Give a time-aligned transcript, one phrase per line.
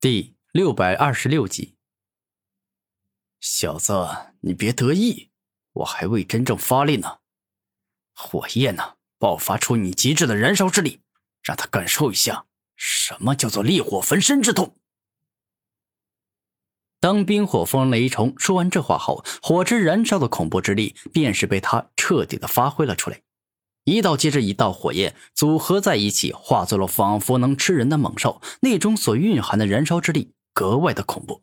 [0.00, 1.74] 第六百二十六集，
[3.40, 3.92] 小子，
[4.42, 5.32] 你别得意，
[5.72, 7.18] 我还未真正发力呢。
[8.14, 11.00] 火焰呢，爆发出你极致的燃烧之力，
[11.42, 14.78] 让他感受一下什么叫做烈火焚身之痛。
[17.00, 23.20] 当冰火风雷虫说完这话后，火之燃烧的恐怖之力便是被他彻底的发挥了出来。
[23.88, 31.42] 一道接着一道火焰组合在一起，化作了仿佛能吃人的猛兽，那种所蕴含的燃烧之力格外的恐怖。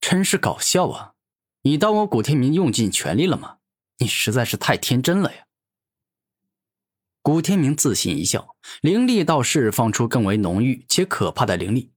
[0.00, 1.14] 真是搞笑啊！
[1.62, 3.56] 你当我古天明用尽全力了吗？
[3.98, 5.44] 你实在是太天真了呀！
[7.20, 11.90] 古天明自信一笑，灵力倒释放出更为浓郁且可怕的灵力，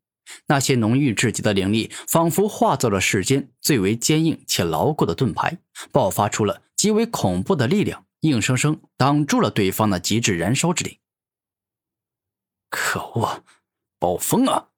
[0.48, 5.60] 那些浓郁至极的灵力仿佛化作了世间最为坚硬且牢固的盾牌，
[5.92, 8.07] 爆发出了极为恐怖的力量。
[8.22, 11.00] 硬生生挡住了对方的极致燃烧之力。
[12.70, 13.44] 可恶，
[14.00, 14.70] 暴风啊！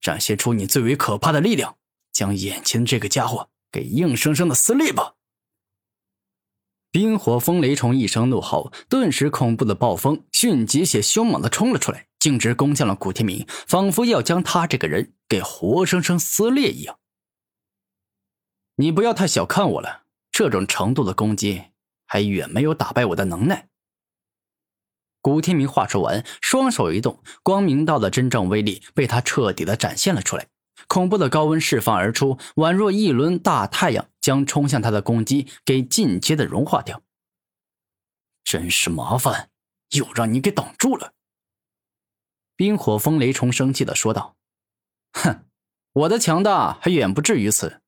[0.00, 1.76] 展现出你最为可怕的力量，
[2.12, 5.16] 将眼前这个家伙给硬生生的撕裂吧！
[6.90, 16.98] 冰火风雷虫一声怒吼，顿时恐怖的暴风迅疾且凶猛的冲了出来，径直攻向了古天明，仿佛要将他这个人给活生生撕裂一样。
[18.76, 21.69] 你不要太小看我了，这种程度的攻击。
[22.10, 23.68] 还远没有打败我的能耐。
[25.22, 30.48] 古天明话说完，双手一动，光明道的真正威力被他彻底的展现了出来。
[30.88, 37.00] 恐怖的高温释放而出，宛若一轮大太阳，将冲向他的攻击给进阶的融化掉。
[38.42, 39.50] 真是麻烦，
[39.90, 41.12] 又让你给挡住了。
[42.56, 44.34] 冰火风雷虫生气的说道
[45.12, 45.44] ：“哼，
[45.92, 47.82] 我的强大还远不至于此，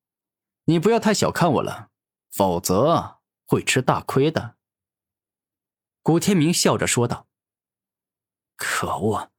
[0.67, 1.89] 你不要太小看我了，
[2.31, 3.22] 否则。”
[3.53, 4.56] 会吃大亏的。
[6.03, 7.27] 古天明笑着说道
[8.56, 9.31] ：“可恶，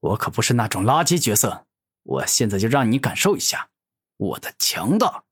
[0.00, 1.66] 我可不是那种垃圾角色，
[2.02, 3.68] 我现在就让你感受一下
[4.16, 5.24] 我的强大。”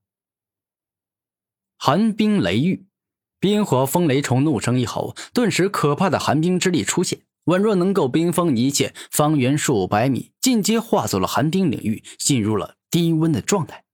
[1.81, 2.87] 寒冰雷域，
[3.41, 13.87] 冰火风雷虫怒声一吼，顿时可怕的寒冰之力出现，宛若能够冰封一切，方圆数百米尽皆化作了寒冰领域，进入了低温的状态。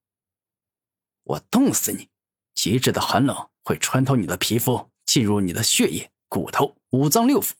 [1.22, 2.08] 我冻死你！
[2.54, 3.48] 极致的寒冷。
[3.66, 7.52] 会穿透你的皮肤，进入你的血液、骨头、五脏六腑，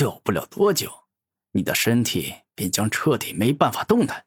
[0.00, 1.04] 有不了多久，
[1.52, 4.26] 你的身体便将彻底没办法动弹。”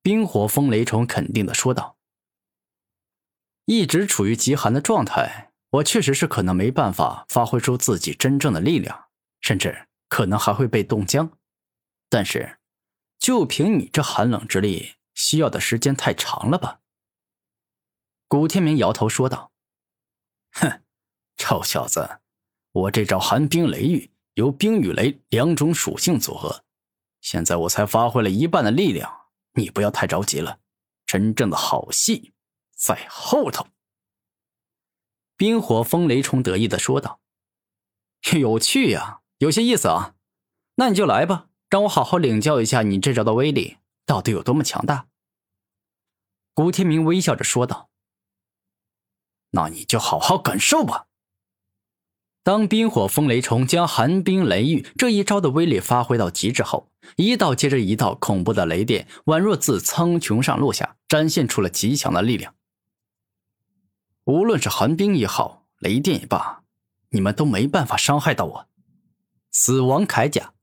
[0.00, 1.98] 冰火风雷虫肯定的说道。
[3.66, 9.08] “一直处于极寒的状态，我确实是可能没办法发挥出自己真正的力量，
[9.42, 11.30] 甚至可能还会被冻僵。
[12.08, 12.58] 但是，
[13.18, 16.80] 就凭你这寒冷之力，需要的时间太长了吧？”
[18.28, 19.52] 古天明摇头说道
[20.52, 20.82] ：“哼，
[21.38, 22.20] 臭小子，
[22.72, 26.62] 我这招寒冰雷雨由冰与雷两种属性组合，
[27.22, 30.60] 现在我才发挥了一半的力量，你不要太着急了，
[31.06, 32.34] 真正的好戏
[32.76, 33.66] 在后头。”
[35.38, 37.20] 冰火风雷虫得意的说道
[38.38, 40.16] ：“有趣呀，有些意思啊，
[40.74, 45.08] 那你就来吧，让我好好领教一下你这招的威力到底有多么强大。”
[46.52, 47.87] 古天明微笑着说道。
[49.50, 51.06] 那你就好好感受吧。
[52.42, 62.54] 当冰火风雷虫将寒冰雷域这一招的威力发挥到极致后，一道接着一道恐怖的雷电宛若自苍穹上落下，展现出了极强的力量。
[64.24, 66.62] 无论是寒冰也好，雷电也罢，
[67.10, 68.68] 你们都没办法伤害到我。
[69.50, 70.54] 死亡铠甲。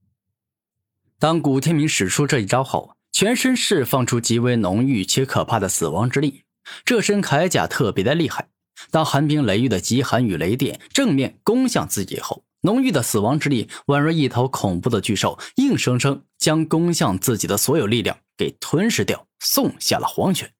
[1.19, 6.45] 当古天明使出这一招后，全身释放出极为浓郁且可怕的死亡之力，
[6.83, 8.49] 这身铠甲特别的厉害。
[8.91, 20.53] 当寒冰雷域的极寒与雷电正面攻向自己后，浓郁的死亡之力宛若一头恐怖的巨兽，硬生生将攻向自己的所有力量给吞噬掉，送下了黄泉。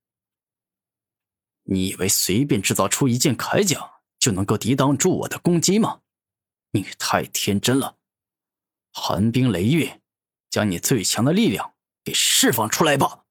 [1.64, 6.02] 你以为随便制造出一件铠甲就能够抵挡住我的攻击吗？
[6.72, 7.98] 你太天真了！
[8.92, 9.92] 寒冰雷域，
[10.50, 13.25] 将你最强的力量给释放出来吧！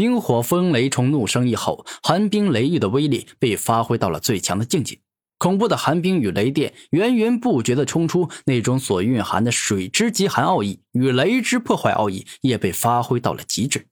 [0.00, 4.98] 冰火风雷虫怒声一吼，寒冰雷域的威力被发挥到了最强的境界。
[5.36, 13.88] 恐怖的寒冰与雷电源源不绝的冲出，那种所蕴含的水之极寒奥义与雷之破坏奥义也被发挥到了极致。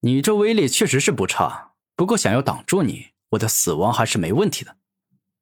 [0.00, 4.78] 你这威力确实是不差，不过想要挡住你，我的死亡还是没问题的。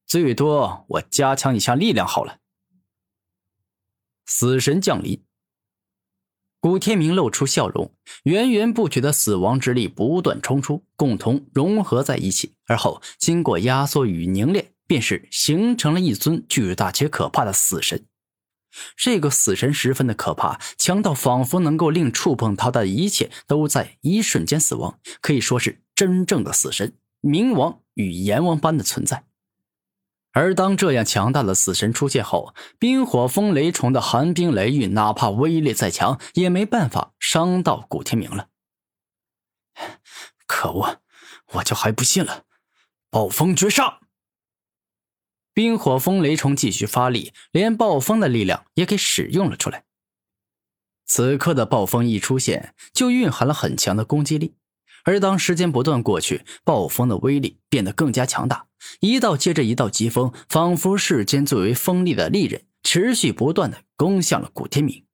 [0.05, 2.39] 最多我加强一下力量好了。
[4.27, 5.23] 死神降临。
[6.61, 7.93] 古天明露出笑容，
[8.25, 18.05] 源源不绝的死亡之力不断冲出，共同融合在一起，而后经过压缩与凝练，便是形成了一尊巨大且可怕的死神。
[18.97, 29.28] 这个死神十分的可怕，强到仿佛能够令触碰他的一切都在一瞬间死亡，可以说是真正的死神，冥王与阎王般的存在。
[30.39, 38.49] 而当这样强大的死神出现后，冰火风雷虫的寒冰雷域，哪怕威力再强，也没办法伤到古天明了。
[40.47, 41.01] 可恶，
[41.55, 42.45] 我就还不信了！
[43.11, 43.99] 暴风绝杀！
[45.53, 49.87] 冰火风雷虫继续发力，连暴风的力量也给使用了出来。
[51.05, 54.55] 此刻的暴风一出现，就蕴含了很强的攻击力。
[55.05, 58.67] 而当时间不断过去，暴风的威力变得更加强大，
[59.01, 65.05] 一道接着一道疾风，仿佛世间最为锋利的利刃，持续不断的攻向了古天明。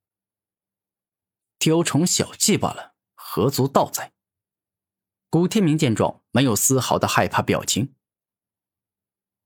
[1.57, 4.11] 雕虫小技罢了，何足道哉？
[5.29, 7.93] 古天明见状，没有丝毫的害怕表情。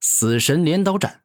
[0.01, 1.23] 死神镰刀斩。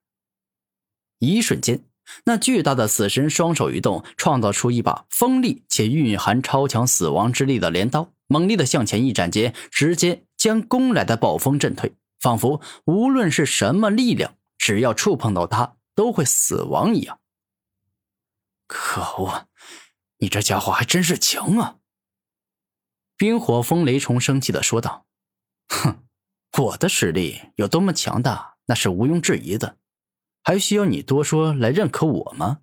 [1.18, 1.84] 一瞬间，
[2.24, 17.20] 那巨大的死神双手一动，创造出一把锋利且蕴含超强死亡之力的镰刀，猛力的向前一斩间，直接将攻来的暴风震退，仿佛无论是什么力量，只要触碰到它，都会死亡一样。
[18.66, 19.48] 可恶，
[20.18, 21.78] 你这家伙还真是强啊！
[23.16, 25.06] 冰火风雷虫生气的说道
[25.68, 26.04] ：“哼，
[26.58, 29.76] 我的实力有多么强大？”那是毋庸置疑的，
[30.42, 32.62] 还需要你多说来认可我吗？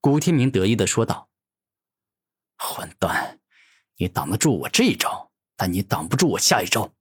[0.00, 1.28] 古天明得意的说道
[2.56, 3.40] ：“混蛋，
[3.98, 6.92] 你挡得住我这一招，但你挡不住我下一招。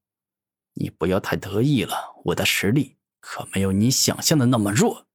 [0.73, 5.07] 你不要太得意了，我的实力可没有你想象的那么弱。”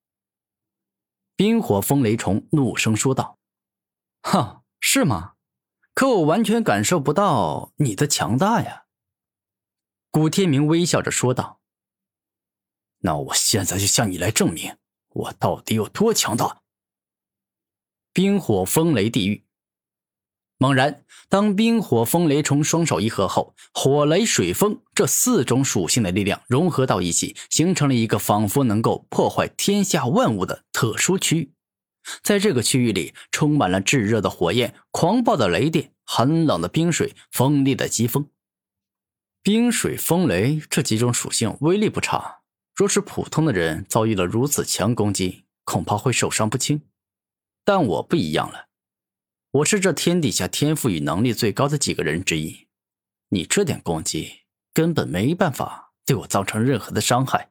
[1.35, 3.39] 冰火风雷虫怒声说道
[4.23, 5.35] ：“哈，是吗？
[5.95, 8.87] 可我完全感受不到你的强大呀。”
[10.11, 11.61] 古天明微笑着说道。
[12.99, 14.77] 那我现在就向你来证明，
[15.09, 16.63] 我到底有多强大。
[18.13, 19.45] 冰火风雷地狱。
[20.63, 31.53] 猛然，当冰火风雷虫双手一合后，火雷水风这四种属性的力量融合到一起，形成了一个仿佛能够破坏天下万物的特殊区域。
[32.23, 38.29] 在这个区域里，充满了炙热的火焰、狂暴的雷电、寒冷的冰水、锋利的疾风。
[39.43, 42.43] 冰水风雷这几种属性威力不差。
[42.77, 46.83] 若是普通的人遭遇了如此强攻击，恐怕会受伤不轻。
[47.65, 48.67] 但我不一样了，
[49.53, 52.69] 我是这天底下天赋与能力最高的几个人之一。
[53.29, 57.51] 你这点攻击根本没办法对我造成任何的伤害。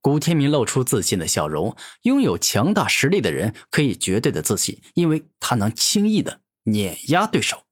[0.00, 1.76] 古天明露出自信的笑容。
[2.02, 7.63] 拥有强大实力的人可以绝对的自信，因为他能轻易的碾压对手。